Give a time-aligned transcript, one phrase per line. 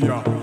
[0.00, 0.39] Namibia.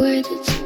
[0.00, 0.59] Should